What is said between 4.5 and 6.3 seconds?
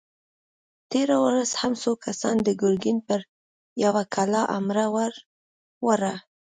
حمله ور وړه!